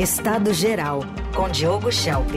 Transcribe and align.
Estado 0.00 0.54
Geral, 0.54 1.00
com 1.36 1.46
Diogo 1.46 1.92
Schelp. 1.92 2.30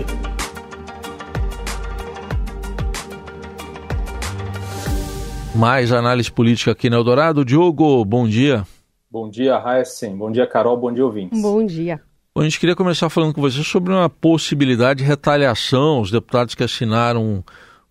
Mais 5.55 5.93
análise 5.93 6.29
política 6.29 6.73
aqui 6.73 6.89
no 6.89 6.97
Eldorado. 6.97 7.45
Diogo, 7.45 8.03
bom 8.03 8.27
dia. 8.27 8.67
Bom 9.09 9.29
dia, 9.29 9.63
Heisen. 9.65 10.13
Bom 10.17 10.29
dia, 10.29 10.45
Carol. 10.45 10.75
Bom 10.75 10.91
dia, 10.91 11.05
ouvintes. 11.05 11.41
Bom 11.41 11.65
dia. 11.65 12.01
Bom, 12.35 12.41
a 12.41 12.43
gente 12.43 12.59
queria 12.59 12.75
começar 12.75 13.09
falando 13.09 13.33
com 13.33 13.39
você 13.39 13.63
sobre 13.63 13.93
uma 13.93 14.09
possibilidade 14.09 15.01
de 15.01 15.05
retaliação. 15.05 16.01
Os 16.01 16.11
deputados 16.11 16.55
que 16.55 16.65
assinaram 16.65 17.41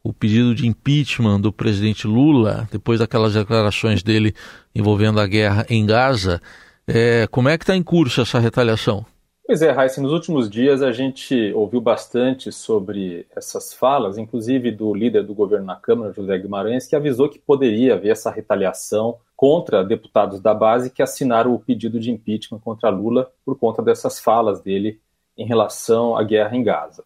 o 0.05 0.13
pedido 0.13 0.55
de 0.55 0.67
impeachment 0.67 1.41
do 1.41 1.51
presidente 1.51 2.07
Lula, 2.07 2.69
depois 2.71 3.01
daquelas 3.01 3.33
declarações 3.33 4.03
dele 4.03 4.35
envolvendo 4.75 5.19
a 5.19 5.27
guerra 5.27 5.65
em 5.71 5.87
Gaza. 5.87 6.43
É, 6.87 7.27
como 7.31 7.49
é 7.49 7.57
que 7.57 7.65
está 7.65 7.75
em 7.75 7.83
curso 7.83 8.21
essa 8.21 8.39
retaliação? 8.39 9.07
Pois 9.53 9.61
é, 9.61 9.71
Raíssa, 9.71 10.01
nos 10.01 10.15
últimos 10.15 10.49
dias 10.49 10.81
a 10.81 10.93
gente 10.93 11.53
ouviu 11.53 11.79
bastante 11.79 12.51
sobre 12.51 13.27
essas 13.37 13.75
falas, 13.75 14.17
inclusive 14.17 14.71
do 14.71 14.95
líder 14.95 15.25
do 15.27 15.35
governo 15.35 15.67
na 15.67 15.77
Câmara, 15.77 16.11
José 16.11 16.39
Guimarães, 16.39 16.87
que 16.87 16.97
avisou 16.97 17.29
que 17.29 17.39
poderia 17.39 17.93
haver 17.93 18.13
essa 18.13 18.31
retaliação 18.31 19.19
contra 19.37 19.85
deputados 19.85 20.41
da 20.41 20.55
base 20.55 20.89
que 20.89 21.03
assinaram 21.03 21.53
o 21.53 21.59
pedido 21.59 22.01
de 22.01 22.11
impeachment 22.11 22.61
contra 22.61 22.89
Lula 22.89 23.31
por 23.45 23.59
conta 23.59 23.83
dessas 23.83 24.19
falas 24.19 24.63
dele 24.63 25.03
em 25.37 25.45
relação 25.45 26.17
à 26.17 26.23
guerra 26.23 26.57
em 26.57 26.63
Gaza. 26.63 27.05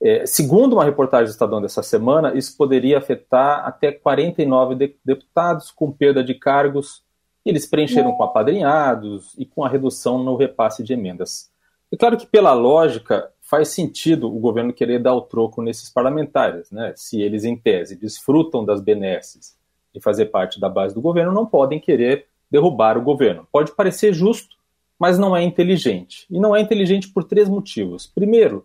É, 0.00 0.24
segundo 0.24 0.74
uma 0.74 0.84
reportagem 0.84 1.26
do 1.26 1.32
Estadão 1.32 1.60
dessa 1.60 1.82
semana, 1.82 2.32
isso 2.32 2.56
poderia 2.56 2.98
afetar 2.98 3.66
até 3.66 3.90
49 3.90 4.76
de 4.76 4.96
deputados 5.04 5.72
com 5.72 5.90
perda 5.90 6.22
de 6.22 6.34
cargos. 6.34 7.02
Eles 7.44 7.66
preencheram 7.66 8.12
com 8.12 8.22
apadrinhados 8.22 9.34
e 9.36 9.44
com 9.44 9.64
a 9.64 9.68
redução 9.68 10.22
no 10.22 10.36
repasse 10.36 10.84
de 10.84 10.92
emendas. 10.92 11.50
É 11.92 11.96
claro 11.96 12.16
que, 12.16 12.26
pela 12.26 12.54
lógica, 12.54 13.30
faz 13.42 13.68
sentido 13.68 14.34
o 14.34 14.40
governo 14.40 14.72
querer 14.72 14.98
dar 14.98 15.14
o 15.14 15.20
troco 15.20 15.60
nesses 15.60 15.90
parlamentares. 15.90 16.70
Né? 16.70 16.94
Se 16.96 17.20
eles, 17.20 17.44
em 17.44 17.54
tese, 17.54 17.96
desfrutam 17.96 18.64
das 18.64 18.80
benesses 18.80 19.54
de 19.94 20.00
fazer 20.00 20.26
parte 20.26 20.58
da 20.58 20.70
base 20.70 20.94
do 20.94 21.02
governo, 21.02 21.32
não 21.32 21.44
podem 21.44 21.78
querer 21.78 22.26
derrubar 22.50 22.96
o 22.96 23.02
governo. 23.02 23.46
Pode 23.52 23.72
parecer 23.72 24.14
justo, 24.14 24.56
mas 24.98 25.18
não 25.18 25.36
é 25.36 25.42
inteligente. 25.42 26.26
E 26.30 26.40
não 26.40 26.56
é 26.56 26.62
inteligente 26.62 27.08
por 27.08 27.24
três 27.24 27.46
motivos. 27.46 28.06
Primeiro, 28.06 28.64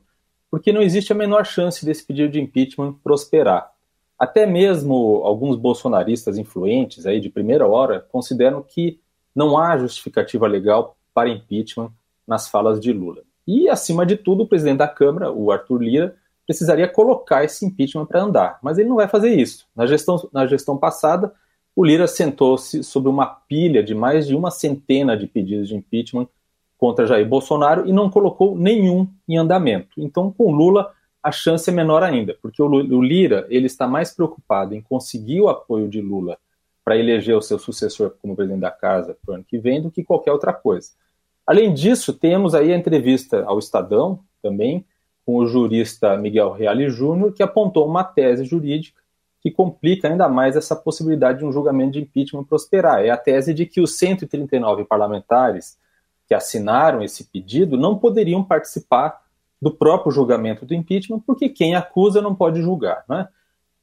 porque 0.50 0.72
não 0.72 0.82
existe 0.82 1.12
a 1.12 1.16
menor 1.16 1.46
chance 1.46 1.86
desse 1.86 2.06
pedido 2.06 2.32
de 2.32 2.40
impeachment 2.40 2.94
prosperar. 3.04 3.70
Até 4.18 4.46
mesmo 4.46 5.22
alguns 5.26 5.58
bolsonaristas 5.58 6.38
influentes 6.38 7.06
aí 7.06 7.20
de 7.20 7.30
primeira 7.30 7.68
hora 7.68 8.00
consideram 8.10 8.64
que 8.64 9.02
não 9.36 9.58
há 9.58 9.78
justificativa 9.78 10.48
legal 10.48 10.96
para 11.14 11.30
impeachment 11.30 11.92
nas 12.26 12.50
falas 12.50 12.80
de 12.80 12.92
Lula. 12.92 13.27
E, 13.48 13.70
acima 13.70 14.06
de 14.06 14.18
tudo, 14.18 14.44
o 14.44 14.48
presidente 14.48 14.80
da 14.80 14.88
Câmara, 14.88 15.32
o 15.32 15.52
Arthur 15.52 15.82
Lira, 15.82 16.16
precisaria 16.46 16.88
colocar 16.88 17.44
esse 17.44 17.66
impeachment 17.66 18.06
para 18.06 18.22
andar. 18.22 18.60
Mas 18.62 18.78
ele 18.78 18.90
não 18.90 18.98
vai 18.98 19.08
fazer 19.08 19.34
isso. 19.34 19.66
Na 19.76 19.86
gestão, 19.86 20.30
na 20.34 20.46
gestão 20.46 20.78
passada, 20.78 21.34
o 21.76 21.86
Lira 21.86 22.08
sentou-se 22.08 22.84
sobre 22.84 23.10
uma 23.10 23.26
pilha 23.26 23.84
de 23.84 23.94
mais 23.96 24.28
de 24.28 24.36
uma 24.36 24.52
centena 24.52 25.16
de 25.16 25.28
pedidos 25.28 25.68
de 25.68 25.76
impeachment 25.76 26.28
contra 26.78 27.06
Jair 27.08 27.28
Bolsonaro 27.28 27.88
e 27.88 27.92
não 27.92 28.10
colocou 28.10 28.58
nenhum 28.58 29.08
em 29.28 29.38
andamento. 29.38 29.90
Então, 29.98 30.32
com 30.32 30.52
Lula, 30.52 30.92
a 31.22 31.32
chance 31.32 31.70
é 31.70 31.74
menor 31.74 32.04
ainda, 32.04 32.38
porque 32.42 32.62
o 32.62 33.02
Lira 33.02 33.46
ele 33.50 33.66
está 33.66 33.88
mais 33.88 34.14
preocupado 34.14 34.74
em 34.74 34.82
conseguir 34.82 35.42
o 35.42 35.50
apoio 35.50 35.90
de 35.90 36.02
Lula 36.02 36.38
para 36.86 36.98
eleger 36.98 37.36
o 37.36 37.42
seu 37.42 37.60
sucessor 37.60 38.14
como 38.22 38.36
presidente 38.36 38.62
da 38.62 38.72
casa 38.72 39.18
para 39.26 39.34
o 39.34 39.36
ano 39.36 39.44
que 39.44 39.58
vem 39.58 39.82
do 39.82 39.92
que 39.92 40.04
qualquer 40.04 40.32
outra 40.32 40.54
coisa. 40.54 40.92
Além 41.48 41.74
disso, 41.74 42.12
temos 42.12 42.54
aí 42.54 42.74
a 42.74 42.78
entrevista 42.78 43.44
ao 43.46 43.58
Estadão, 43.58 44.20
também, 44.42 44.86
com 45.26 45.38
o 45.38 45.48
jurista 45.48 46.18
Miguel 46.18 46.52
Reale 46.52 46.90
Júnior, 46.90 47.34
que 47.34 47.42
apontou 47.42 47.88
uma 47.88 48.04
tese 48.04 48.46
jurídica 48.46 49.02
que 49.42 49.52
complica 49.52 50.10
ainda 50.10 50.28
mais 50.28 50.56
essa 50.56 50.76
possibilidade 50.76 51.40
de 51.40 51.46
um 51.46 51.52
julgamento 51.52 51.92
de 51.92 52.02
impeachment 52.02 52.44
prosperar. 52.44 53.06
É 53.06 53.10
a 53.10 53.18
tese 53.18 53.54
de 53.54 53.66
que 53.66 53.80
os 53.80 53.98
139 53.98 54.84
parlamentares 54.84 55.78
que 56.28 56.34
assinaram 56.34 57.02
esse 57.02 57.26
pedido 57.26 57.78
não 57.78 57.98
poderiam 57.98 58.44
participar 58.44 59.22
do 59.62 59.72
próprio 59.72 60.12
julgamento 60.12 60.66
do 60.66 60.74
impeachment, 60.74 61.20
porque 61.26 61.50
quem 61.50 61.76
acusa 61.76 62.22
não 62.22 62.36
pode 62.36 62.62
julgar. 62.62 63.06
Né? 63.08 63.28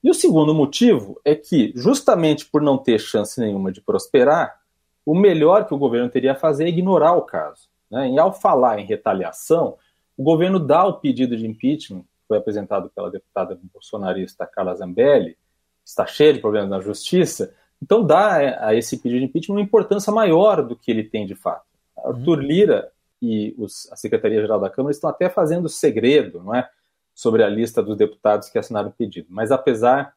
E 0.02 0.10
o 0.10 0.14
segundo 0.14 0.54
motivo 0.54 1.20
é 1.24 1.34
que, 1.34 1.72
justamente 1.74 2.44
por 2.46 2.60
não 2.60 2.76
ter 2.76 2.98
chance 2.98 3.40
nenhuma 3.40 3.72
de 3.72 3.80
prosperar, 3.80 4.60
o 5.04 5.14
melhor 5.14 5.66
que 5.66 5.74
o 5.74 5.78
governo 5.78 6.08
teria 6.08 6.32
a 6.32 6.36
fazer 6.36 6.64
é 6.64 6.68
ignorar 6.68 7.12
o 7.12 7.22
caso. 7.22 7.68
Né? 7.90 8.10
E 8.10 8.18
ao 8.18 8.32
falar 8.32 8.78
em 8.78 8.86
retaliação, 8.86 9.76
o 10.16 10.22
governo 10.22 10.58
dá 10.58 10.84
o 10.84 10.94
pedido 10.94 11.36
de 11.36 11.46
impeachment, 11.46 12.02
que 12.02 12.28
foi 12.28 12.38
apresentado 12.38 12.90
pela 12.90 13.10
deputada 13.10 13.58
bolsonarista 13.72 14.46
Carla 14.46 14.74
Zambelli, 14.74 15.36
está 15.84 16.06
cheio 16.06 16.34
de 16.34 16.40
problemas 16.40 16.70
na 16.70 16.80
justiça, 16.80 17.54
então 17.82 18.02
dá 18.04 18.40
é, 18.42 18.58
a 18.64 18.74
esse 18.74 18.96
pedido 18.98 19.20
de 19.20 19.26
impeachment 19.26 19.56
uma 19.56 19.62
importância 19.62 20.12
maior 20.12 20.62
do 20.62 20.74
que 20.74 20.90
ele 20.90 21.04
tem 21.04 21.26
de 21.26 21.34
fato. 21.34 21.66
Arthur 21.96 22.40
Lira 22.40 22.92
e 23.20 23.54
os, 23.58 23.90
a 23.92 23.96
Secretaria-Geral 23.96 24.60
da 24.60 24.70
Câmara 24.70 24.92
estão 24.92 25.10
até 25.10 25.28
fazendo 25.28 25.68
segredo 25.68 26.42
não 26.42 26.54
é, 26.54 26.68
sobre 27.14 27.42
a 27.42 27.48
lista 27.48 27.82
dos 27.82 27.96
deputados 27.96 28.48
que 28.48 28.58
assinaram 28.58 28.88
o 28.88 28.92
pedido. 28.92 29.28
Mas 29.30 29.52
apesar 29.52 30.14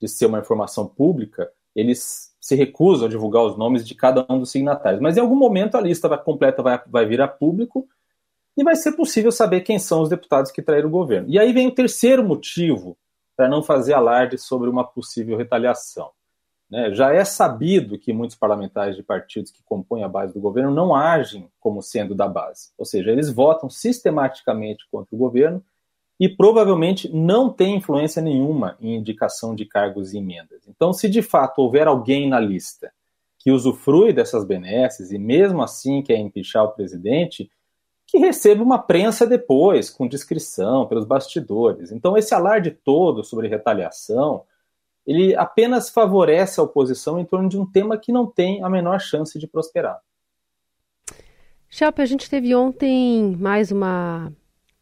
de 0.00 0.08
ser 0.08 0.26
uma 0.26 0.38
informação 0.38 0.86
pública, 0.86 1.50
eles 1.74 2.29
se 2.40 2.54
recusam 2.54 3.06
a 3.06 3.10
divulgar 3.10 3.44
os 3.44 3.58
nomes 3.58 3.86
de 3.86 3.94
cada 3.94 4.24
um 4.28 4.38
dos 4.38 4.50
signatários. 4.50 5.00
Mas 5.00 5.16
em 5.16 5.20
algum 5.20 5.36
momento 5.36 5.76
a 5.76 5.80
lista 5.80 6.16
completa 6.16 6.62
vai, 6.62 6.80
vai 6.86 7.04
vir 7.04 7.20
a 7.20 7.28
público 7.28 7.86
e 8.56 8.64
vai 8.64 8.74
ser 8.74 8.92
possível 8.92 9.30
saber 9.30 9.60
quem 9.60 9.78
são 9.78 10.02
os 10.02 10.08
deputados 10.08 10.50
que 10.50 10.62
traíram 10.62 10.88
o 10.88 10.92
governo. 10.92 11.28
E 11.28 11.38
aí 11.38 11.52
vem 11.52 11.68
o 11.68 11.74
terceiro 11.74 12.24
motivo 12.24 12.96
para 13.36 13.48
não 13.48 13.62
fazer 13.62 13.92
alarde 13.92 14.38
sobre 14.38 14.68
uma 14.68 14.84
possível 14.84 15.36
retaliação. 15.36 16.10
Né? 16.70 16.92
Já 16.92 17.12
é 17.12 17.24
sabido 17.24 17.98
que 17.98 18.12
muitos 18.12 18.36
parlamentares 18.36 18.96
de 18.96 19.02
partidos 19.02 19.50
que 19.50 19.62
compõem 19.62 20.04
a 20.04 20.08
base 20.08 20.32
do 20.32 20.40
governo 20.40 20.70
não 20.70 20.94
agem 20.94 21.50
como 21.58 21.82
sendo 21.82 22.14
da 22.14 22.28
base, 22.28 22.70
ou 22.78 22.84
seja, 22.84 23.10
eles 23.10 23.30
votam 23.30 23.68
sistematicamente 23.68 24.86
contra 24.90 25.14
o 25.14 25.18
governo 25.18 25.62
e 26.20 26.28
provavelmente 26.28 27.10
não 27.10 27.48
tem 27.48 27.76
influência 27.76 28.20
nenhuma 28.20 28.76
em 28.78 28.94
indicação 28.94 29.54
de 29.54 29.64
cargos 29.64 30.12
e 30.12 30.18
emendas. 30.18 30.68
Então, 30.68 30.92
se 30.92 31.08
de 31.08 31.22
fato 31.22 31.60
houver 31.60 31.88
alguém 31.88 32.28
na 32.28 32.38
lista 32.38 32.92
que 33.38 33.50
usufrui 33.50 34.12
dessas 34.12 34.44
benesses 34.44 35.10
e 35.10 35.18
mesmo 35.18 35.62
assim 35.62 36.02
quer 36.02 36.18
empichar 36.18 36.62
o 36.62 36.72
presidente, 36.72 37.50
que 38.06 38.18
receba 38.18 38.62
uma 38.62 38.78
prensa 38.78 39.26
depois, 39.26 39.88
com 39.88 40.06
discrição, 40.06 40.86
pelos 40.86 41.06
bastidores. 41.06 41.90
Então, 41.90 42.18
esse 42.18 42.34
alarde 42.34 42.70
todo 42.70 43.24
sobre 43.24 43.48
retaliação, 43.48 44.42
ele 45.06 45.34
apenas 45.34 45.88
favorece 45.88 46.60
a 46.60 46.64
oposição 46.64 47.18
em 47.18 47.24
torno 47.24 47.48
de 47.48 47.58
um 47.58 47.64
tema 47.64 47.96
que 47.96 48.12
não 48.12 48.26
tem 48.26 48.62
a 48.62 48.68
menor 48.68 49.00
chance 49.00 49.38
de 49.38 49.46
prosperar. 49.46 49.98
Chapa, 51.66 52.02
a 52.02 52.06
gente 52.06 52.28
teve 52.28 52.54
ontem 52.54 53.36
mais 53.38 53.70
uma 53.70 54.30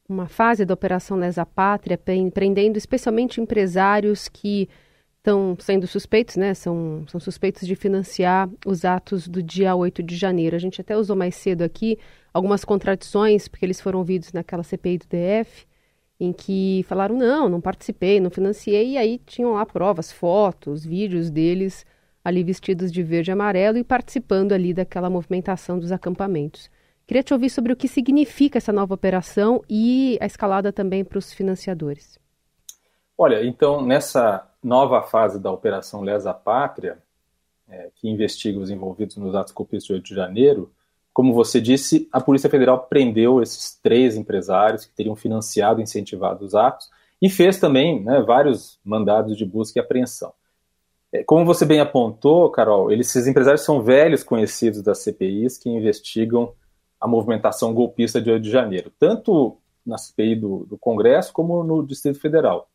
uma 0.09 0.27
fase 0.27 0.65
da 0.65 0.73
Operação 0.75 1.19
Lesa 1.19 1.45
Pátria, 1.45 1.99
prendendo 2.33 2.77
especialmente 2.77 3.41
empresários 3.41 4.29
que 4.29 4.69
estão 5.19 5.57
sendo 5.61 5.87
suspeitos, 5.87 6.37
né? 6.37 6.55
São, 6.55 7.05
são 7.09 7.21
suspeitos 7.21 7.67
de 7.67 7.77
financiar 7.77 8.49
os 8.65 8.85
atos 8.85 9.29
do 9.29 9.43
dia 9.43 9.75
8 9.75 10.03
de 10.03 10.17
janeiro. 10.17 10.57
A 10.57 10.59
gente 10.59 10.81
até 10.81 10.97
usou 10.97 11.15
mais 11.15 11.35
cedo 11.35 11.63
aqui 11.63 11.99
algumas 12.33 12.65
contradições, 12.65 13.49
porque 13.49 13.67
eles 13.67 13.81
foram 13.81 13.99
ouvidos 13.99 14.33
naquela 14.33 14.63
CPI 14.63 14.99
do 14.99 15.07
DF, 15.07 15.67
em 16.19 16.33
que 16.33 16.85
falaram: 16.89 17.17
não, 17.17 17.49
não 17.49 17.61
participei, 17.61 18.21
não 18.21 18.31
financiei, 18.31 18.93
e 18.93 18.97
aí 18.97 19.21
tinham 19.27 19.53
lá 19.53 19.67
provas, 19.67 20.11
fotos, 20.11 20.85
vídeos 20.85 21.31
deles 21.31 21.85
ali 22.25 22.43
vestidos 22.43 22.91
de 22.91 23.03
verde 23.03 23.31
e 23.31 23.33
amarelo 23.33 23.79
e 23.79 23.85
participando 23.85 24.53
ali 24.53 24.75
daquela 24.75 25.09
movimentação 25.11 25.79
dos 25.79 25.93
acampamentos. 25.93 26.71
Queria 27.09 27.23
te 27.23 27.33
ouvir 27.33 27.49
sobre 27.49 27.73
o 27.73 27.77
que 27.77 27.89
significa 27.89 28.59
essa 28.59 28.71
nova 28.71 28.93
operação 28.93 29.63
e 29.67 30.19
a 30.21 30.27
escalada 30.27 30.71
também 30.71 31.03
para 31.03 31.19
os 31.19 31.33
financiadores. 31.33 32.19
Olha, 33.17 33.43
então, 33.43 33.81
nessa 33.81 34.47
nova 34.63 35.01
fase 35.01 35.41
da 35.41 35.51
Operação 35.51 36.03
Lesa 36.03 36.35
Pátria, 36.35 36.99
é, 37.67 37.89
que 37.95 38.11
investiga 38.11 38.59
os 38.59 38.69
envolvidos 38.69 39.17
nos 39.17 39.35
atos 39.35 39.55
golpistas 39.55 39.87
de 39.87 39.93
8 39.95 40.05
de 40.05 40.15
janeiro, 40.15 40.71
como 41.15 41.33
você 41.33 41.63
disse, 41.63 42.07
a 42.13 42.21
Polícia 42.21 42.51
Federal 42.51 42.79
prendeu 42.79 43.41
esses 43.41 43.75
três 43.83 44.15
empresários 44.15 44.85
que 44.85 44.93
teriam 44.93 45.17
financiado 45.17 45.81
e 45.81 45.85
incentivado 45.85 46.45
os 46.45 46.55
atos 46.55 46.91
e 47.23 47.31
fez 47.31 47.59
também 47.59 48.05
né, 48.05 48.21
vários 48.21 48.79
mandados 48.85 49.35
de 49.35 49.47
busca 49.47 49.79
e 49.79 49.83
apreensão. 49.83 50.35
É, 51.11 51.25
como 51.25 51.47
você 51.47 51.65
bem 51.65 51.81
apontou, 51.81 52.51
Carol, 52.51 52.93
esses 52.93 53.27
empresários 53.27 53.65
são 53.65 53.83
velhos 53.83 54.23
conhecidos 54.23 54.83
das 54.83 54.99
CPIs 54.99 55.57
que 55.57 55.71
investigam 55.71 56.53
a 57.01 57.07
movimentação 57.07 57.73
golpista 57.73 58.21
de 58.21 58.31
8 58.31 58.43
de 58.43 58.51
janeiro, 58.51 58.93
tanto 58.99 59.57
na 59.85 59.97
CPI 59.97 60.37
do, 60.37 60.67
do 60.67 60.77
Congresso 60.77 61.33
como 61.33 61.63
no 61.65 61.87
Distrito 61.87 62.21
Federal. 62.21 62.69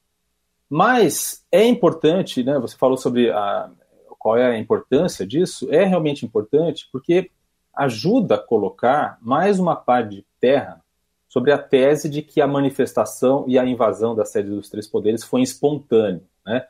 Mas 0.70 1.46
é 1.52 1.66
importante, 1.66 2.44
né, 2.44 2.58
você 2.58 2.76
falou 2.76 2.98
sobre 2.98 3.30
a, 3.30 3.70
qual 4.18 4.38
é 4.38 4.46
a 4.46 4.58
importância 4.58 5.28
disso, 5.28 5.68
é 5.70 5.84
realmente 5.84 6.26
importante 6.26 6.88
porque 6.92 7.30
ajuda 7.76 8.36
a 8.36 8.40
colocar 8.40 9.18
mais 9.22 9.60
uma 9.60 9.76
pá 9.76 10.02
de 10.02 10.26
terra 10.40 10.82
sobre 11.28 11.52
a 11.52 11.58
tese 11.58 12.08
de 12.08 12.22
que 12.22 12.40
a 12.40 12.48
manifestação 12.48 13.44
e 13.48 13.58
a 13.58 13.66
invasão 13.66 14.16
da 14.16 14.24
sede 14.24 14.50
dos 14.50 14.70
três 14.70 14.88
poderes 14.88 15.24
foi 15.24 15.42
espontâneo, 15.42 16.24
né? 16.46 16.66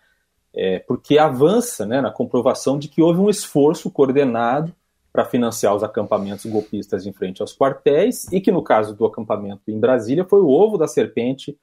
É, 0.55 0.79
porque 0.79 1.17
avança 1.17 1.85
né, 1.85 1.99
na 1.99 2.11
comprovação 2.11 2.77
de 2.77 2.87
que 2.87 3.01
houve 3.01 3.19
um 3.19 3.29
esforço 3.29 3.89
coordenado 3.89 4.73
para 5.13 5.25
financiar 5.25 5.75
os 5.75 5.83
acampamentos 5.83 6.43
golpistas 6.47 7.05
em 7.05 7.13
frente 7.13 7.39
aos 7.39 7.55
quartéis 7.55 8.25
e 8.31 8.41
que, 8.41 8.51
no 8.51 8.63
caso 8.63 8.95
do 8.95 9.05
acampamento 9.05 9.61
em 9.67 9.79
Brasília, 9.79 10.25
foi 10.25 10.41
o 10.41 10.49
ovo 10.49 10.75
da 10.75 10.87
serpente 10.87 11.55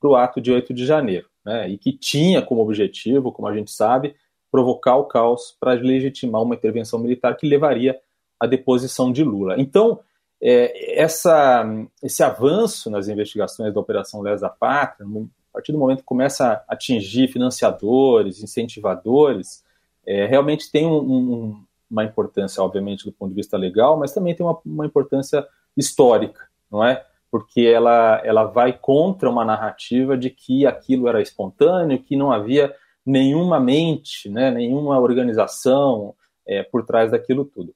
para 0.00 0.08
o 0.08 0.16
ato 0.16 0.40
de 0.40 0.50
8 0.50 0.72
de 0.72 0.86
janeiro, 0.86 1.28
né, 1.44 1.68
e 1.68 1.76
que 1.76 1.92
tinha 1.92 2.40
como 2.40 2.62
objetivo, 2.62 3.30
como 3.30 3.46
a 3.46 3.54
gente 3.54 3.70
sabe, 3.70 4.16
provocar 4.50 4.96
o 4.96 5.04
caos 5.04 5.54
para 5.60 5.72
legitimar 5.74 6.42
uma 6.42 6.54
intervenção 6.54 6.98
militar 6.98 7.36
que 7.36 7.46
levaria 7.46 8.00
à 8.40 8.46
deposição 8.46 9.12
de 9.12 9.22
Lula. 9.22 9.56
Então, 9.58 10.00
é, 10.42 11.00
essa, 11.00 11.64
esse 12.02 12.22
avanço 12.22 12.90
nas 12.90 13.08
investigações 13.08 13.74
da 13.74 13.80
Operação 13.80 14.22
Lesa 14.22 14.48
Pátria, 14.48 15.06
a 15.06 15.52
partir 15.52 15.72
do 15.72 15.78
momento 15.78 15.98
que 15.98 16.04
começa 16.04 16.64
a 16.68 16.74
atingir 16.74 17.28
financiadores, 17.28 18.42
incentivadores, 18.42 19.62
é, 20.06 20.26
realmente 20.26 20.70
tem 20.70 20.86
um, 20.86 20.98
um, 20.98 21.64
uma 21.94 22.04
importância, 22.04 22.62
obviamente, 22.62 23.04
do 23.04 23.12
ponto 23.12 23.30
de 23.30 23.36
vista 23.36 23.56
legal, 23.56 23.96
mas 23.96 24.12
também 24.12 24.34
tem 24.34 24.44
uma, 24.44 24.58
uma 24.66 24.84
importância 24.84 25.46
histórica, 25.76 26.48
não 26.70 26.84
é? 26.84 27.04
Porque 27.30 27.62
ela, 27.62 28.20
ela 28.24 28.44
vai 28.44 28.72
contra 28.72 29.30
uma 29.30 29.44
narrativa 29.44 30.16
de 30.16 30.30
que 30.30 30.66
aquilo 30.66 31.08
era 31.08 31.22
espontâneo, 31.22 32.02
que 32.02 32.16
não 32.16 32.32
havia 32.32 32.74
nenhuma 33.06 33.60
mente, 33.60 34.28
né, 34.28 34.50
nenhuma 34.50 34.98
organização 34.98 36.14
é, 36.46 36.62
por 36.62 36.84
trás 36.84 37.10
daquilo 37.10 37.44
tudo. 37.44 37.74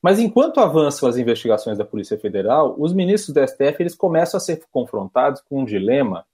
Mas 0.00 0.18
enquanto 0.18 0.58
avançam 0.58 1.08
as 1.08 1.16
investigações 1.16 1.78
da 1.78 1.84
Polícia 1.84 2.18
Federal, 2.18 2.74
os 2.76 2.92
ministros 2.92 3.32
do 3.32 3.46
STF 3.46 3.76
eles 3.80 3.94
começam 3.94 4.38
a 4.38 4.40
ser 4.40 4.60
confrontados 4.70 5.40
com 5.40 5.60
um 5.60 5.64
dilema 5.64 6.24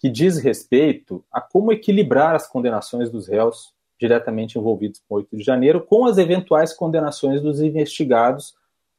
que 0.00 0.10
diz 0.10 0.38
respeito 0.38 1.24
a 1.30 1.40
como 1.40 1.72
equilibrar 1.72 2.34
as 2.34 2.48
condenações 2.48 3.10
dos 3.10 3.28
réus 3.28 3.72
diretamente 3.98 4.58
envolvidos 4.58 5.00
com 5.08 5.16
8 5.16 5.36
de 5.36 5.42
janeiro 5.42 5.80
com 5.80 6.04
as 6.04 6.18
eventuais 6.18 6.72
condenações 6.72 7.40
dos 7.40 7.60
investigados 7.60 8.54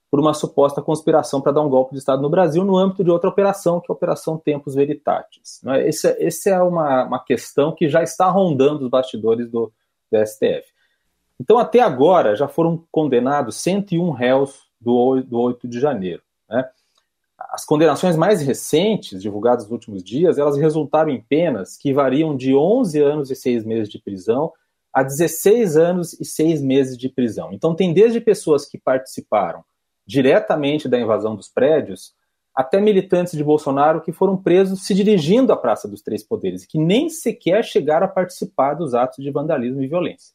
por 0.09 0.19
uma 0.19 0.33
suposta 0.33 0.81
conspiração 0.81 1.41
para 1.41 1.51
dar 1.51 1.61
um 1.61 1.69
golpe 1.69 1.91
de 1.91 1.99
Estado 1.99 2.21
no 2.21 2.29
Brasil 2.29 2.63
no 2.63 2.77
âmbito 2.77 3.03
de 3.03 3.11
outra 3.11 3.29
operação, 3.29 3.81
que 3.81 3.87
é 3.89 3.91
a 3.91 3.95
Operação 3.95 4.37
Tempos 4.37 4.73
Veritatis. 4.73 5.61
Essa 5.65 6.49
é, 6.49 6.53
é 6.53 6.61
uma, 6.61 7.03
uma 7.03 7.19
questão 7.19 7.73
que 7.73 7.89
já 7.89 8.01
está 8.01 8.29
rondando 8.29 8.85
os 8.85 8.89
bastidores 8.89 9.49
do, 9.49 9.73
do 10.09 10.25
STF. 10.25 10.63
Então, 11.39 11.57
até 11.57 11.81
agora, 11.81 12.35
já 12.35 12.47
foram 12.47 12.81
condenados 12.89 13.57
101 13.57 14.09
réus 14.11 14.63
do, 14.79 15.21
do 15.21 15.37
8 15.37 15.67
de 15.67 15.79
janeiro. 15.79 16.21
Né? 16.49 16.65
As 17.37 17.65
condenações 17.65 18.15
mais 18.15 18.41
recentes, 18.41 19.21
divulgadas 19.21 19.65
nos 19.65 19.71
últimos 19.73 20.01
dias, 20.01 20.37
elas 20.37 20.57
resultaram 20.57 21.09
em 21.09 21.21
penas 21.21 21.75
que 21.75 21.93
variam 21.93 22.37
de 22.37 22.55
11 22.55 23.01
anos 23.01 23.31
e 23.31 23.35
6 23.35 23.65
meses 23.65 23.89
de 23.89 23.99
prisão 23.99 24.53
a 24.95 25.03
16 25.03 25.75
anos 25.75 26.13
e 26.21 26.23
6 26.23 26.61
meses 26.61 26.97
de 26.97 27.09
prisão. 27.09 27.49
Então, 27.51 27.75
tem 27.75 27.93
desde 27.93 28.21
pessoas 28.21 28.65
que 28.65 28.77
participaram 28.77 29.61
diretamente 30.07 30.87
da 30.87 30.97
invasão 30.97 31.35
dos 31.35 31.49
prédios, 31.49 32.13
até 32.55 32.79
militantes 32.79 33.33
de 33.33 33.43
Bolsonaro 33.43 33.99
que 33.99 34.13
foram 34.13 34.37
presos 34.37 34.85
se 34.85 34.95
dirigindo 34.95 35.51
à 35.51 35.57
Praça 35.57 35.85
dos 35.85 36.01
Três 36.01 36.23
Poderes 36.23 36.63
e 36.63 36.67
que 36.69 36.79
nem 36.79 37.09
sequer 37.09 37.65
chegaram 37.65 38.05
a 38.05 38.09
participar 38.09 38.75
dos 38.75 38.93
atos 38.93 39.21
de 39.21 39.29
vandalismo 39.29 39.83
e 39.83 39.87
violência. 39.87 40.33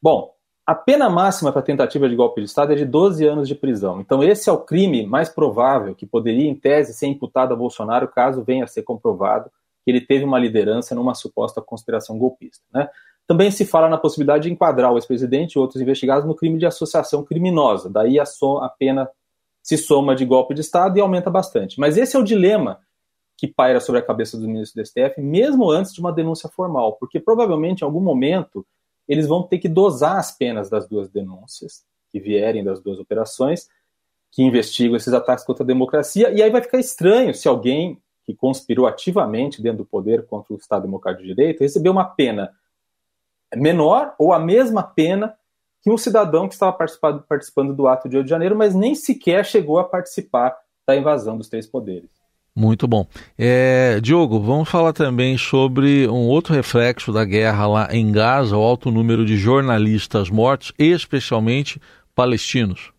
Bom, 0.00 0.32
a 0.64 0.74
pena 0.74 1.10
máxima 1.10 1.52
para 1.52 1.60
tentativa 1.60 2.08
de 2.08 2.16
golpe 2.16 2.40
de 2.40 2.46
Estado 2.46 2.72
é 2.72 2.76
de 2.76 2.86
12 2.86 3.26
anos 3.26 3.46
de 3.46 3.54
prisão. 3.54 4.00
Então, 4.00 4.24
esse 4.24 4.48
é 4.48 4.52
o 4.52 4.64
crime 4.64 5.04
mais 5.04 5.28
provável 5.28 5.94
que 5.94 6.06
poderia, 6.06 6.48
em 6.48 6.54
tese, 6.54 6.94
ser 6.94 7.08
imputado 7.08 7.52
a 7.52 7.56
Bolsonaro 7.56 8.08
caso 8.08 8.42
venha 8.42 8.64
a 8.64 8.68
ser 8.68 8.82
comprovado 8.82 9.50
que 9.84 9.90
ele 9.90 10.00
teve 10.00 10.24
uma 10.24 10.38
liderança 10.38 10.94
numa 10.94 11.14
suposta 11.14 11.60
conspiração 11.60 12.16
golpista. 12.16 12.64
Né? 12.72 12.88
Também 13.26 13.50
se 13.50 13.64
fala 13.64 13.88
na 13.88 13.96
possibilidade 13.96 14.44
de 14.44 14.52
enquadrar 14.52 14.92
o 14.92 14.96
ex-presidente 14.96 15.54
e 15.54 15.58
outros 15.58 15.80
investigados 15.80 16.26
no 16.26 16.34
crime 16.34 16.58
de 16.58 16.66
associação 16.66 17.24
criminosa. 17.24 17.88
Daí 17.88 18.18
a, 18.18 18.26
so, 18.26 18.58
a 18.58 18.68
pena 18.68 19.08
se 19.62 19.76
soma 19.76 20.16
de 20.16 20.24
golpe 20.24 20.54
de 20.54 20.60
Estado 20.60 20.98
e 20.98 21.00
aumenta 21.00 21.30
bastante. 21.30 21.78
Mas 21.78 21.96
esse 21.96 22.16
é 22.16 22.18
o 22.18 22.24
dilema 22.24 22.80
que 23.36 23.46
paira 23.46 23.80
sobre 23.80 24.00
a 24.00 24.04
cabeça 24.04 24.36
do 24.36 24.46
ministro 24.46 24.82
do 24.82 24.86
STF, 24.86 25.20
mesmo 25.20 25.70
antes 25.70 25.94
de 25.94 26.00
uma 26.00 26.12
denúncia 26.12 26.48
formal, 26.48 26.94
porque 26.94 27.18
provavelmente 27.18 27.80
em 27.80 27.84
algum 27.84 28.00
momento 28.00 28.66
eles 29.08 29.26
vão 29.26 29.42
ter 29.42 29.58
que 29.58 29.68
dosar 29.68 30.18
as 30.18 30.36
penas 30.36 30.68
das 30.68 30.86
duas 30.86 31.08
denúncias 31.08 31.82
que 32.10 32.20
vierem 32.20 32.62
das 32.62 32.80
duas 32.80 32.98
operações 32.98 33.66
que 34.30 34.42
investigam 34.42 34.94
esses 34.94 35.12
ataques 35.12 35.44
contra 35.44 35.64
a 35.64 35.66
democracia, 35.66 36.30
e 36.30 36.42
aí 36.42 36.50
vai 36.50 36.62
ficar 36.62 36.78
estranho 36.78 37.34
se 37.34 37.48
alguém 37.48 38.00
que 38.24 38.34
conspirou 38.34 38.86
ativamente 38.86 39.60
dentro 39.60 39.78
do 39.78 39.84
poder 39.84 40.26
contra 40.26 40.54
o 40.54 40.56
Estado 40.56 40.82
Democrático 40.82 41.22
de 41.22 41.34
Direito 41.34 41.60
receber 41.60 41.88
uma 41.88 42.04
pena 42.04 42.52
menor 43.56 44.14
ou 44.18 44.32
a 44.32 44.38
mesma 44.38 44.82
pena 44.82 45.34
que 45.82 45.90
um 45.90 45.96
cidadão 45.96 46.46
que 46.46 46.54
estava 46.54 46.72
participando, 46.72 47.74
do 47.74 47.88
ato 47.88 48.08
de 48.08 48.16
8 48.16 48.24
de 48.24 48.30
janeiro, 48.30 48.56
mas 48.56 48.74
nem 48.74 48.94
sequer 48.94 49.44
chegou 49.44 49.78
a 49.78 49.84
participar 49.84 50.56
da 50.86 50.94
invasão 50.94 51.38
dos 51.38 51.48
três 51.48 51.66
poderes. 51.66 52.10
Muito 52.54 52.86
bom. 52.86 53.06
É, 53.38 54.00
Diogo, 54.00 54.40
vamos 54.40 54.68
falar 54.68 54.92
também 54.92 55.38
sobre 55.38 56.06
um 56.08 56.28
outro 56.28 56.52
reflexo 56.52 57.12
da 57.12 57.24
guerra 57.24 57.66
lá 57.66 57.88
em 57.90 58.10
Gaza, 58.10 58.56
o 58.56 58.62
alto 58.62 58.90
número 58.90 59.24
de 59.24 59.36
jornalistas 59.36 60.28
mortos, 60.28 60.72
especialmente 60.78 61.80
palestinos. 62.14 62.92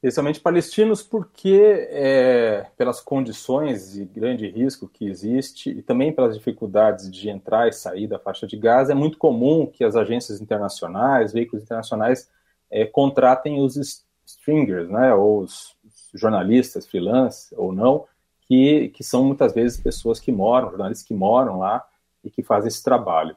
Especialmente 0.00 0.38
palestinos, 0.38 1.02
porque 1.02 1.88
é, 1.90 2.66
pelas 2.76 3.00
condições 3.00 3.92
de 3.92 4.04
grande 4.04 4.48
risco 4.48 4.88
que 4.88 5.08
existe 5.08 5.70
e 5.70 5.82
também 5.82 6.12
pelas 6.12 6.36
dificuldades 6.36 7.10
de 7.10 7.28
entrar 7.28 7.66
e 7.66 7.72
sair 7.72 8.06
da 8.06 8.16
faixa 8.16 8.46
de 8.46 8.56
Gaza, 8.56 8.92
é 8.92 8.94
muito 8.94 9.18
comum 9.18 9.66
que 9.66 9.82
as 9.82 9.96
agências 9.96 10.40
internacionais, 10.40 11.32
veículos 11.32 11.64
internacionais, 11.64 12.30
é, 12.70 12.86
contratem 12.86 13.60
os 13.60 14.04
stringers, 14.24 14.88
né, 14.88 15.12
ou 15.12 15.40
os 15.40 15.76
jornalistas 16.14 16.86
freelance 16.86 17.52
ou 17.56 17.72
não, 17.72 18.04
que, 18.42 18.90
que 18.90 19.02
são 19.02 19.24
muitas 19.24 19.52
vezes 19.52 19.80
pessoas 19.80 20.20
que 20.20 20.30
moram, 20.30 20.70
jornalistas 20.70 21.06
que 21.06 21.14
moram 21.14 21.58
lá 21.58 21.84
e 22.22 22.30
que 22.30 22.42
fazem 22.44 22.68
esse 22.68 22.84
trabalho. 22.84 23.36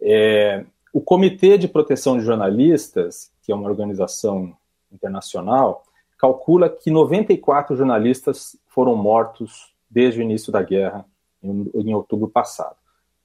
É, 0.00 0.64
o 0.92 1.00
Comitê 1.00 1.58
de 1.58 1.66
Proteção 1.66 2.16
de 2.16 2.24
Jornalistas, 2.24 3.32
que 3.42 3.50
é 3.50 3.54
uma 3.54 3.68
organização 3.68 4.56
internacional, 4.92 5.84
calcula 6.18 6.68
que 6.68 6.90
94 6.90 7.76
jornalistas 7.76 8.56
foram 8.66 8.94
mortos 8.96 9.74
desde 9.90 10.20
o 10.20 10.22
início 10.22 10.52
da 10.52 10.62
guerra, 10.62 11.04
em, 11.42 11.70
em 11.74 11.94
outubro 11.94 12.28
passado. 12.28 12.76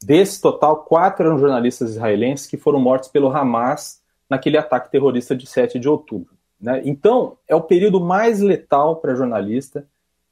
Desse 0.03 0.41
total, 0.41 0.83
quatro 0.83 1.25
eram 1.25 1.37
jornalistas 1.37 1.91
israelenses 1.91 2.47
que 2.47 2.57
foram 2.57 2.79
mortos 2.79 3.09
pelo 3.09 3.29
Hamas 3.29 4.01
naquele 4.29 4.57
ataque 4.57 4.91
terrorista 4.91 5.35
de 5.35 5.45
7 5.45 5.77
de 5.77 5.87
outubro. 5.87 6.33
Né? 6.59 6.81
Então, 6.85 7.37
é 7.47 7.55
o 7.55 7.61
período 7.61 7.99
mais 7.99 8.39
letal 8.39 8.95
para 8.97 9.15
jornalista 9.15 9.87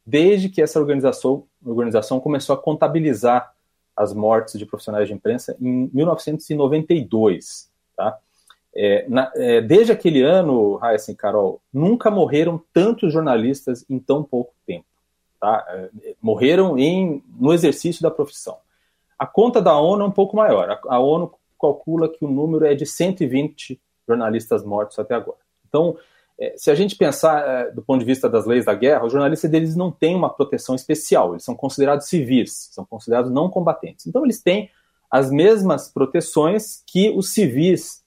desde 0.05 0.49
que 0.49 0.61
essa 0.61 0.79
organização, 0.79 1.45
organização 1.63 2.19
começou 2.19 2.55
a 2.55 2.61
contabilizar 2.61 3.53
as 3.95 4.13
mortes 4.13 4.57
de 4.57 4.65
profissionais 4.65 5.07
de 5.07 5.13
imprensa 5.13 5.55
em 5.59 5.89
1992. 5.93 7.69
Tá? 7.95 8.17
É, 8.75 9.05
na, 9.09 9.31
é, 9.35 9.61
desde 9.61 9.91
aquele 9.91 10.21
ano, 10.21 10.75
Raíssa 10.75 11.11
e 11.11 11.15
Carol, 11.15 11.61
nunca 11.73 12.11
morreram 12.11 12.61
tantos 12.73 13.11
jornalistas 13.11 13.83
em 13.89 13.99
tão 13.99 14.23
pouco 14.23 14.53
tempo. 14.65 14.85
Tá? 15.39 15.65
É, 15.69 16.15
morreram 16.21 16.77
em, 16.77 17.23
no 17.39 17.53
exercício 17.53 18.01
da 18.01 18.11
profissão. 18.11 18.57
A 19.17 19.25
conta 19.25 19.61
da 19.61 19.77
ONU 19.77 20.03
é 20.03 20.07
um 20.07 20.11
pouco 20.11 20.37
maior. 20.37 20.69
A, 20.69 20.95
a 20.95 20.99
ONU 20.99 21.33
calcula 21.59 22.07
que 22.07 22.23
o 22.23 22.29
número 22.29 22.65
é 22.65 22.73
de 22.73 22.85
120 22.85 23.79
jornalistas 24.07 24.63
mortos 24.63 24.97
até 24.97 25.15
agora. 25.15 25.39
Então, 25.67 25.97
é, 26.39 26.53
se 26.55 26.71
a 26.71 26.75
gente 26.75 26.95
pensar 26.95 27.45
é, 27.45 27.71
do 27.71 27.81
ponto 27.81 27.99
de 27.99 28.05
vista 28.05 28.29
das 28.29 28.45
leis 28.45 28.65
da 28.65 28.73
guerra, 28.73 29.05
os 29.05 29.11
jornalistas 29.11 29.51
deles 29.51 29.75
não 29.75 29.91
têm 29.91 30.15
uma 30.15 30.29
proteção 30.29 30.73
especial, 30.73 31.33
eles 31.33 31.43
são 31.43 31.53
considerados 31.53 32.07
civis, 32.07 32.69
são 32.71 32.85
considerados 32.85 33.29
não 33.29 33.49
combatentes. 33.49 34.07
Então 34.07 34.23
eles 34.23 34.41
têm 34.41 34.69
as 35.11 35.29
mesmas 35.29 35.89
proteções 35.89 36.81
que 36.87 37.09
os 37.09 37.33
civis 37.33 37.98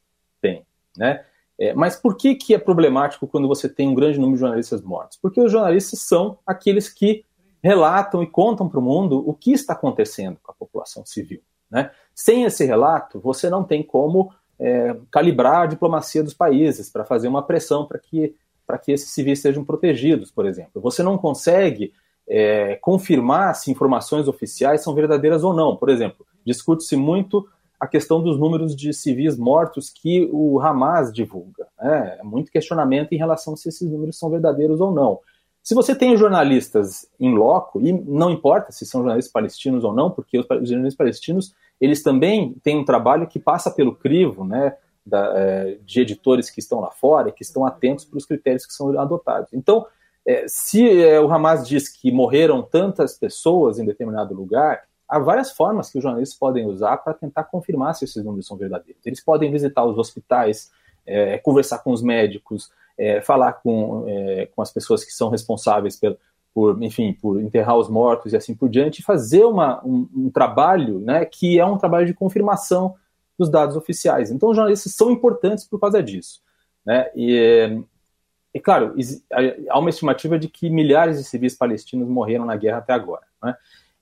né? 0.97 1.25
É, 1.59 1.75
mas 1.75 1.97
por 1.97 2.17
que, 2.17 2.35
que 2.35 2.55
é 2.55 2.59
problemático 2.59 3.27
quando 3.27 3.47
você 3.47 3.69
tem 3.69 3.89
um 3.89 3.95
grande 3.95 4.19
número 4.19 4.35
de 4.37 4.41
jornalistas 4.41 4.83
mortos? 4.83 5.19
Porque 5.21 5.41
os 5.41 5.53
jornalistas 5.53 6.01
são 6.01 6.39
aqueles 6.47 6.89
que 6.89 7.25
relatam 7.63 8.23
e 8.23 8.27
contam 8.27 8.69
para 8.69 8.81
o 8.81 8.83
mundo 8.83 9.23
o 9.25 9.33
que 9.33 9.53
está 9.53 9.73
acontecendo 9.73 10.39
com 10.43 10.51
a 10.51 10.55
população 10.55 11.07
civil. 11.07 11.41
Né? 11.71 11.91
Sem 12.15 12.45
esse 12.45 12.65
relato, 12.65 13.21
você 13.21 13.49
não 13.49 13.63
tem 13.63 13.83
como 13.83 14.33
é, 14.59 14.97
calibrar 15.11 15.63
a 15.63 15.67
diplomacia 15.67 16.23
dos 16.23 16.35
países, 16.35 16.91
para 16.91 17.05
fazer 17.05 17.29
uma 17.29 17.43
pressão 17.43 17.87
para 17.87 17.99
que, 17.99 18.35
que 18.83 18.93
esses 18.93 19.11
civis 19.11 19.41
sejam 19.41 19.65
protegidos, 19.65 20.31
por 20.31 20.47
exemplo. 20.47 20.83
Você 20.83 21.03
não 21.03 21.17
consegue 21.17 21.93
é, 22.29 22.77
confirmar 22.77 23.55
se 23.55 23.71
informações 23.71 24.29
oficiais 24.29 24.83
são 24.83 24.95
verdadeiras 24.95 25.45
ou 25.45 25.55
não. 25.55 25.77
Por 25.77 25.89
exemplo, 25.89 26.27
discute-se 26.45 26.97
muito 26.97 27.49
a 27.83 27.87
questão 27.89 28.23
dos 28.23 28.39
números 28.39 28.77
de 28.77 28.93
civis 28.93 29.37
mortos 29.37 29.91
que 29.91 30.31
o 30.33 30.61
Hamas 30.61 31.13
divulga. 31.13 31.67
Né? 31.77 32.17
É 32.21 32.23
muito 32.23 32.53
questionamento 32.53 33.13
em 33.13 33.17
relação 33.17 33.55
a 33.55 33.57
se 33.57 33.71
esses 33.71 33.91
números 33.91 34.17
são 34.17 34.31
verdadeiros 34.31 34.81
ou 34.81 34.93
não. 34.93 35.19
Se 35.61 35.75
você 35.75 35.93
tem 35.93 36.17
jornalistas 36.17 37.09
em 37.19 37.35
loco, 37.35 37.81
e 37.81 37.93
não 37.93 38.31
importa 38.31 38.71
se 38.71 38.87
são 38.87 39.01
jornalistas 39.01 39.33
palestinos 39.33 39.83
ou 39.83 39.93
não, 39.93 40.13
porque 40.13 40.39
os 40.39 40.47
jornalistas 40.47 40.95
palestinos 40.95 41.57
eles 41.81 42.05
também 42.05 42.55
têm 42.63 42.79
um 42.79 42.85
trabalho 42.85 43.27
que 43.27 43.41
passa 43.41 43.69
pelo 43.69 43.97
crivo 43.97 44.45
né, 44.45 44.77
da, 45.05 45.33
é, 45.37 45.79
de 45.85 46.03
editores 46.03 46.51
que 46.51 46.61
estão 46.61 46.79
lá 46.79 46.93
fora 46.93 47.31
e 47.31 47.33
que 47.33 47.43
estão 47.43 47.67
atentos 47.67 48.05
para 48.05 48.17
os 48.17 48.25
critérios 48.25 48.65
que 48.65 48.73
são 48.73 48.97
adotados. 48.97 49.53
Então, 49.53 49.85
é, 50.25 50.45
se 50.47 51.03
é, 51.03 51.21
o 51.21 51.29
Hamas 51.29 51.67
diz 51.67 51.89
que 51.89 52.13
morreram 52.13 52.63
tantas 52.63 53.19
pessoas 53.19 53.81
em 53.81 53.85
determinado 53.85 54.33
lugar, 54.35 54.85
há 55.13 55.19
várias 55.19 55.53
formas 55.53 55.91
que 55.91 55.99
os 55.99 56.03
jornalistas 56.03 56.39
podem 56.39 56.65
usar 56.67 56.97
para 56.97 57.13
tentar 57.13 57.45
confirmar 57.45 57.95
se 57.95 58.07
esses 58.07 58.25
números 58.25 58.47
são 58.47 58.57
verdadeiros. 58.57 59.05
Eles 59.05 59.23
podem 59.23 59.51
visitar 59.51 59.85
os 59.85 59.99
hospitais, 59.99 60.71
é, 61.07 61.37
conversar 61.37 61.81
com 61.81 61.93
os 61.93 62.01
médicos, 62.03 62.73
é, 62.97 63.21
falar 63.21 63.53
com, 63.55 64.07
é, 64.09 64.47
com 64.47 64.63
as 64.63 64.73
pessoas 64.73 65.05
que 65.05 65.13
são 65.13 65.29
responsáveis 65.29 65.97
por, 66.01 66.17
por, 66.55 66.83
enfim, 66.83 67.13
por 67.13 67.39
enterrar 67.43 67.77
os 67.77 67.91
mortos 67.91 68.33
e 68.33 68.37
assim 68.37 68.55
por 68.55 68.71
diante, 68.71 69.01
e 69.01 69.05
fazer 69.05 69.45
uma, 69.45 69.85
um, 69.85 70.09
um, 70.17 70.31
trabalho 70.31 70.99
né, 70.99 71.27
que 71.27 71.59
é 71.59 71.67
um 71.67 71.77
trabalho 71.77 72.07
de 72.07 72.15
confirmação 72.15 72.95
dos 73.39 73.51
dados 73.51 73.77
oficiais. 73.77 74.31
Então, 74.31 74.49
os 74.49 74.57
jornalistas 74.57 74.95
são 74.95 75.11
importantes 75.11 75.67
por 75.67 75.79
causa 75.79 76.03
disso. 76.03 76.41
Né? 76.87 77.11
E, 77.15 77.83
e, 78.55 78.61
claro, 78.61 78.95
há 79.69 79.79
uma 79.79 79.91
estimativa 79.91 80.39
de 80.39 80.49
que 80.49 80.71
milhares 80.71 81.19
de 81.19 81.25
civis 81.25 81.55
palestinos 81.55 82.09
morreram 82.09 82.47
na 82.47 82.57
guerra 82.57 82.79
até 82.79 82.95
agora. 82.95 83.27
Né? 83.43 83.55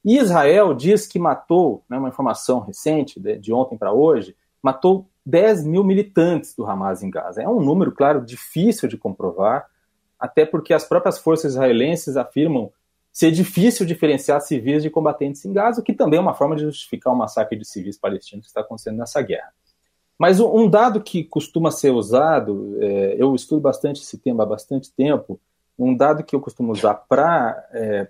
Israel 0.05 0.75
diz 0.75 1.07
que 1.07 1.19
matou, 1.19 1.85
né, 1.89 1.99
uma 1.99 2.09
informação 2.09 2.61
recente, 2.61 3.21
de, 3.21 3.39
de 3.39 3.53
ontem 3.53 3.77
para 3.77 3.93
hoje, 3.93 4.35
matou 4.63 5.09
10 5.25 5.65
mil 5.65 5.85
militantes 5.85 6.55
do 6.55 6.65
Hamas 6.65 7.03
em 7.03 7.11
Gaza. 7.11 7.43
É 7.43 7.49
um 7.49 7.61
número, 7.61 7.93
claro, 7.93 8.25
difícil 8.25 8.89
de 8.89 8.97
comprovar, 8.97 9.67
até 10.19 10.45
porque 10.45 10.73
as 10.73 10.85
próprias 10.85 11.19
forças 11.19 11.53
israelenses 11.53 12.17
afirmam 12.17 12.73
ser 13.13 13.31
difícil 13.31 13.85
diferenciar 13.85 14.41
civis 14.41 14.83
de 14.83 14.91
combatentes 14.91 15.45
em 15.45 15.53
Gaza, 15.53 15.81
o 15.81 15.85
que 15.85 15.93
também 15.93 16.19
é 16.19 16.23
uma 16.23 16.35
forma 16.35 16.57
de 16.57 16.63
justificar 16.63 17.13
o 17.13 17.17
massacre 17.17 17.59
de 17.59 17.65
civis 17.65 17.99
palestinos 17.99 18.45
que 18.45 18.51
está 18.51 18.61
acontecendo 18.61 18.99
nessa 18.99 19.21
guerra. 19.21 19.53
Mas 20.19 20.39
um 20.39 20.69
dado 20.69 21.01
que 21.01 21.25
costuma 21.25 21.71
ser 21.71 21.91
usado, 21.91 22.77
é, 22.81 23.17
eu 23.19 23.35
estudo 23.35 23.61
bastante 23.61 24.03
esse 24.03 24.19
tema 24.19 24.43
há 24.43 24.47
bastante 24.47 24.93
tempo, 24.93 25.41
um 25.79 25.97
dado 25.97 26.23
que 26.23 26.37
eu 26.37 26.41
costumo 26.41 26.73
usar 26.73 26.95
para 26.95 27.67
é, 27.73 28.09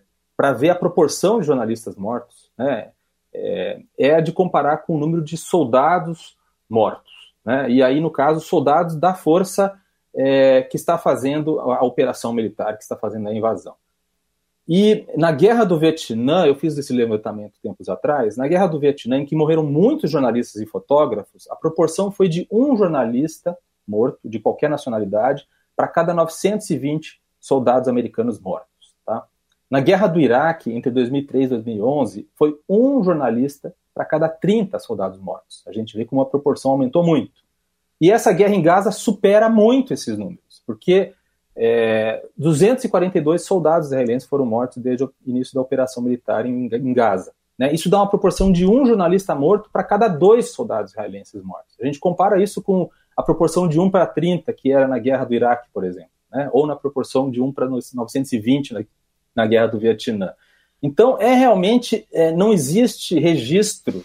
ver 0.52 0.70
a 0.70 0.74
proporção 0.74 1.40
de 1.40 1.46
jornalistas 1.46 1.96
mortos, 1.96 2.50
né, 2.56 2.90
é, 3.32 3.80
é 3.98 4.20
de 4.20 4.32
comparar 4.32 4.78
com 4.78 4.96
o 4.96 4.98
número 4.98 5.22
de 5.22 5.36
soldados 5.36 6.36
mortos. 6.68 7.12
Né? 7.44 7.70
E 7.70 7.82
aí, 7.82 8.00
no 8.00 8.10
caso, 8.10 8.40
soldados 8.40 8.96
da 8.96 9.14
força 9.14 9.78
é, 10.14 10.62
que 10.62 10.76
está 10.76 10.98
fazendo 10.98 11.60
a, 11.60 11.78
a 11.78 11.84
operação 11.84 12.32
militar, 12.32 12.76
que 12.76 12.82
está 12.82 12.96
fazendo 12.96 13.28
a 13.28 13.34
invasão. 13.34 13.74
E 14.68 15.04
na 15.16 15.32
Guerra 15.32 15.64
do 15.64 15.78
Vietnã, 15.78 16.46
eu 16.46 16.54
fiz 16.54 16.78
esse 16.78 16.92
levantamento 16.92 17.58
tempos 17.60 17.88
atrás, 17.88 18.36
na 18.36 18.46
Guerra 18.46 18.68
do 18.68 18.78
Vietnã, 18.78 19.18
em 19.18 19.26
que 19.26 19.34
morreram 19.34 19.64
muitos 19.64 20.10
jornalistas 20.10 20.62
e 20.62 20.66
fotógrafos, 20.66 21.48
a 21.50 21.56
proporção 21.56 22.10
foi 22.10 22.28
de 22.28 22.46
um 22.50 22.76
jornalista 22.76 23.56
morto, 23.86 24.20
de 24.24 24.38
qualquer 24.38 24.70
nacionalidade, 24.70 25.46
para 25.74 25.88
cada 25.88 26.14
920 26.14 27.20
soldados 27.40 27.88
americanos 27.88 28.38
mortos. 28.38 28.69
Na 29.70 29.80
Guerra 29.80 30.08
do 30.08 30.18
Iraque, 30.18 30.72
entre 30.72 30.90
2003 30.90 31.46
e 31.46 31.48
2011, 31.50 32.28
foi 32.34 32.58
um 32.68 33.04
jornalista 33.04 33.72
para 33.94 34.04
cada 34.04 34.28
30 34.28 34.78
soldados 34.80 35.20
mortos. 35.20 35.62
A 35.66 35.72
gente 35.72 35.96
vê 35.96 36.04
como 36.04 36.20
a 36.20 36.26
proporção 36.26 36.72
aumentou 36.72 37.04
muito. 37.04 37.40
E 38.00 38.10
essa 38.10 38.32
guerra 38.32 38.54
em 38.54 38.62
Gaza 38.62 38.90
supera 38.90 39.48
muito 39.48 39.94
esses 39.94 40.18
números, 40.18 40.62
porque 40.66 41.12
é, 41.54 42.26
242 42.36 43.44
soldados 43.44 43.88
israelenses 43.88 44.28
foram 44.28 44.44
mortos 44.44 44.78
desde 44.78 45.04
o 45.04 45.12
início 45.24 45.54
da 45.54 45.60
operação 45.60 46.02
militar 46.02 46.46
em, 46.46 46.66
em 46.66 46.92
Gaza. 46.92 47.32
Né? 47.56 47.72
Isso 47.72 47.88
dá 47.88 47.98
uma 47.98 48.08
proporção 48.08 48.50
de 48.50 48.66
um 48.66 48.86
jornalista 48.86 49.34
morto 49.34 49.68
para 49.70 49.84
cada 49.84 50.08
dois 50.08 50.50
soldados 50.50 50.92
israelenses 50.92 51.42
mortos. 51.44 51.76
A 51.80 51.84
gente 51.84 52.00
compara 52.00 52.42
isso 52.42 52.60
com 52.60 52.90
a 53.16 53.22
proporção 53.22 53.68
de 53.68 53.78
1 53.78 53.90
para 53.90 54.06
30, 54.06 54.52
que 54.52 54.72
era 54.72 54.88
na 54.88 54.98
guerra 54.98 55.26
do 55.26 55.34
Iraque, 55.34 55.68
por 55.72 55.84
exemplo, 55.84 56.10
né? 56.32 56.48
ou 56.52 56.66
na 56.66 56.74
proporção 56.74 57.30
de 57.30 57.40
1 57.40 57.52
para 57.52 57.68
920 57.68 58.74
na, 59.34 59.46
guerra 59.46 59.68
do 59.68 59.78
Vietnã. 59.78 60.32
Então, 60.82 61.18
é 61.20 61.34
realmente, 61.34 62.06
é, 62.12 62.32
não 62.32 62.52
existe 62.52 63.18
registro, 63.18 64.04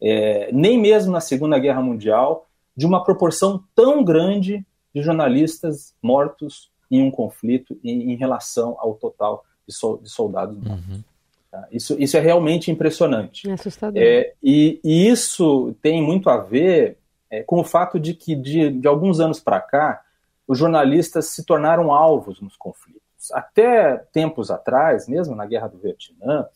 é, 0.00 0.50
nem 0.52 0.78
mesmo 0.78 1.12
na 1.12 1.20
Segunda 1.20 1.58
Guerra 1.58 1.82
Mundial, 1.82 2.46
de 2.76 2.86
uma 2.86 3.02
proporção 3.02 3.62
tão 3.74 4.04
grande 4.04 4.64
de 4.94 5.02
jornalistas 5.02 5.94
mortos 6.02 6.70
em 6.90 7.02
um 7.02 7.10
conflito 7.10 7.78
em, 7.82 8.12
em 8.12 8.16
relação 8.16 8.76
ao 8.78 8.94
total 8.94 9.44
de, 9.66 9.74
sol, 9.74 9.98
de 9.98 10.08
soldados 10.08 10.56
mortos. 10.56 10.86
Uhum. 10.88 11.04
Tá? 11.50 11.68
Isso, 11.70 11.96
isso 12.00 12.16
é 12.16 12.20
realmente 12.20 12.70
impressionante. 12.70 13.48
É 13.48 13.52
assustador. 13.52 14.00
É, 14.00 14.34
e, 14.42 14.80
e, 14.84 15.08
isso 15.08 15.74
tem 15.80 16.02
muito 16.02 16.28
a 16.28 16.36
ver 16.36 16.98
é, 17.30 17.42
com 17.42 17.60
o 17.60 17.64
fato 17.64 17.98
de 17.98 18.14
que, 18.14 18.36
de, 18.36 18.70
de 18.70 18.86
alguns 18.86 19.20
anos 19.20 19.40
para 19.40 19.60
cá, 19.60 20.02
os 20.46 20.58
jornalistas 20.58 21.26
se 21.28 21.44
tornaram 21.44 21.92
alvos 21.92 22.40
nos 22.40 22.56
conflitos 22.56 23.03
até 23.32 23.96
tempos 24.12 24.50
atrás, 24.50 25.08
mesmo 25.08 25.34
na 25.34 25.46
Guerra 25.46 25.68
do 25.68 25.78
Vietnã, 25.78 26.46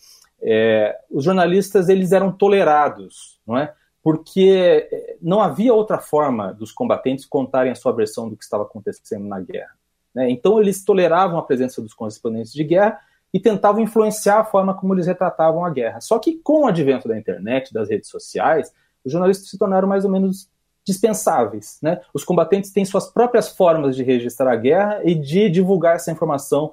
é, 0.40 0.98
os 1.10 1.24
jornalistas 1.24 1.88
eles 1.88 2.12
eram 2.12 2.30
tolerados, 2.30 3.40
não 3.46 3.56
é? 3.56 3.72
Porque 4.02 4.88
é, 4.90 5.16
não 5.20 5.40
havia 5.40 5.74
outra 5.74 5.98
forma 5.98 6.52
dos 6.52 6.72
combatentes 6.72 7.26
contarem 7.26 7.72
a 7.72 7.74
sua 7.74 7.92
versão 7.92 8.28
do 8.28 8.36
que 8.36 8.44
estava 8.44 8.62
acontecendo 8.62 9.26
na 9.26 9.40
guerra. 9.40 9.72
Né? 10.14 10.30
Então 10.30 10.60
eles 10.60 10.84
toleravam 10.84 11.38
a 11.38 11.42
presença 11.42 11.82
dos 11.82 11.94
correspondentes 11.94 12.52
de 12.52 12.64
guerra 12.64 12.98
e 13.32 13.38
tentavam 13.38 13.82
influenciar 13.82 14.40
a 14.40 14.44
forma 14.44 14.74
como 14.74 14.94
eles 14.94 15.06
retratavam 15.06 15.64
a 15.64 15.70
guerra. 15.70 16.00
Só 16.00 16.18
que 16.18 16.36
com 16.36 16.62
o 16.62 16.66
advento 16.66 17.08
da 17.08 17.18
internet, 17.18 17.72
das 17.72 17.90
redes 17.90 18.08
sociais, 18.08 18.72
os 19.04 19.12
jornalistas 19.12 19.50
se 19.50 19.58
tornaram 19.58 19.86
mais 19.86 20.04
ou 20.04 20.10
menos 20.10 20.48
dispensáveis. 20.88 21.78
Né? 21.82 22.00
Os 22.14 22.24
combatentes 22.24 22.72
têm 22.72 22.84
suas 22.84 23.06
próprias 23.06 23.50
formas 23.50 23.94
de 23.94 24.02
registrar 24.02 24.50
a 24.50 24.56
guerra 24.56 25.02
e 25.04 25.14
de 25.14 25.50
divulgar 25.50 25.96
essa 25.96 26.10
informação 26.10 26.72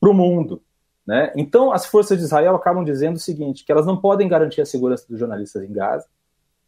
para 0.00 0.10
o 0.10 0.14
mundo. 0.14 0.60
Né? 1.06 1.32
Então, 1.36 1.72
as 1.72 1.86
forças 1.86 2.18
de 2.18 2.24
Israel 2.24 2.56
acabam 2.56 2.84
dizendo 2.84 3.16
o 3.16 3.20
seguinte: 3.20 3.64
que 3.64 3.72
elas 3.72 3.86
não 3.86 3.96
podem 3.96 4.28
garantir 4.28 4.60
a 4.60 4.66
segurança 4.66 5.06
dos 5.08 5.18
jornalistas 5.18 5.62
em 5.62 5.72
Gaza. 5.72 6.06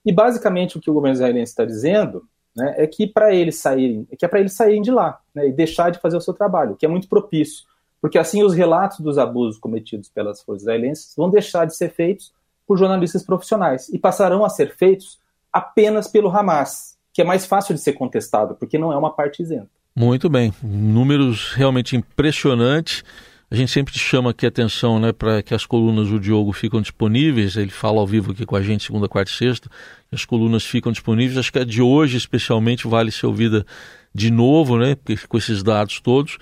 E 0.07 0.13
basicamente 0.13 0.79
o 0.79 0.81
que 0.81 0.91
o 0.91 0.95
governo 0.95 1.15
israelense 1.15 1.51
está 1.51 1.65
dizendo 1.65 2.25
né, 2.57 2.75
é 2.77 2.87
que 2.87 3.07
para 3.07 3.35
eles 3.35 3.57
saírem, 3.57 4.07
é 4.11 4.17
que 4.17 4.25
é 4.25 4.29
para 4.29 4.39
eles 4.39 4.53
saírem 4.53 4.83
de 4.83 4.91
lá 4.91 5.19
né, 5.35 5.49
e 5.49 5.53
deixar 5.53 5.91
de 5.91 5.99
fazer 5.99 6.17
o 6.17 6.21
seu 6.21 6.35
trabalho, 6.35 6.77
que 6.77 6.87
é 6.87 6.89
muito 6.89 7.09
propício, 7.09 7.65
porque 8.01 8.19
assim 8.19 8.43
os 8.43 8.55
relatos 8.55 9.01
dos 9.01 9.19
abusos 9.19 9.59
cometidos 9.59 10.09
pelas 10.11 10.43
forças 10.43 10.63
israelenses 10.63 11.15
vão 11.17 11.31
deixar 11.31 11.65
de 11.65 11.75
ser 11.75 11.91
feitos 11.91 12.33
por 12.67 12.77
jornalistas 12.77 13.25
profissionais 13.25 13.89
e 13.89 13.99
passarão 13.99 14.45
a 14.45 14.51
ser 14.51 14.77
feitos 14.77 15.19
apenas 15.55 16.09
pelo 16.09 16.29
Hamas, 16.29 16.97
que 17.13 17.23
é 17.23 17.25
mais 17.25 17.47
fácil 17.47 17.77
de 17.77 17.81
ser 17.81 17.93
contestado, 17.93 18.57
porque 18.57 18.77
não 18.77 18.93
é 18.93 18.97
uma 18.97 19.15
parte 19.15 19.41
isenta. 19.41 19.71
Muito 19.95 20.29
bem, 20.29 20.53
números 20.61 21.53
realmente 21.53 21.95
impressionantes. 21.95 23.05
A 23.49 23.55
gente 23.55 23.71
sempre 23.71 23.97
chama 23.97 24.31
aqui 24.31 24.45
a 24.45 24.49
atenção 24.49 24.99
né, 24.99 25.13
para 25.13 25.41
que 25.41 25.55
as 25.55 25.65
colunas 25.65 26.09
do 26.09 26.19
Diogo 26.19 26.53
ficam 26.53 26.81
disponíveis. 26.81 27.57
Ele 27.57 27.71
fala 27.71 28.01
ao 28.01 28.07
vivo 28.07 28.33
aqui 28.33 28.45
com 28.45 28.57
a 28.57 28.63
gente, 28.63 28.83
segunda, 28.83 29.09
quarta 29.09 29.31
e 29.31 29.35
sexta. 29.35 29.71
As 30.11 30.25
colunas 30.25 30.65
ficam 30.65 30.91
disponíveis. 30.91 31.39
Acho 31.39 31.53
que 31.53 31.61
a 31.61 31.65
de 31.65 31.81
hoje, 31.81 32.17
especialmente, 32.17 32.89
vale 32.89 33.13
ser 33.13 33.27
ouvida 33.27 33.65
de 34.13 34.33
novo, 34.33 34.77
né, 34.77 34.97
com 35.29 35.39
esses 35.39 35.63
dados 35.63 36.01
todos. 36.01 36.39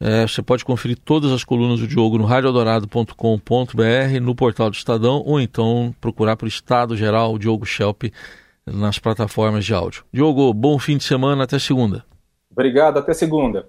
É, 0.00 0.26
você 0.26 0.42
pode 0.42 0.64
conferir 0.64 0.98
todas 0.98 1.30
as 1.30 1.44
colunas 1.44 1.78
do 1.78 1.86
Diogo 1.86 2.18
no 2.18 2.24
radioadorado.com.br, 2.24 4.20
no 4.20 4.34
portal 4.34 4.70
do 4.70 4.74
Estadão, 4.74 5.22
ou 5.24 5.40
então 5.40 5.94
procurar 6.00 6.36
o 6.42 6.46
Estado 6.48 6.96
Geral 6.96 7.38
Diogo 7.38 7.64
Schelp 7.64 8.04
nas 8.72 8.98
plataformas 8.98 9.64
de 9.64 9.74
áudio. 9.74 10.04
Diogo, 10.12 10.52
bom 10.52 10.78
fim 10.78 10.96
de 10.96 11.04
semana, 11.04 11.44
até 11.44 11.58
segunda. 11.58 12.04
Obrigado, 12.50 12.98
até 12.98 13.12
segunda. 13.14 13.68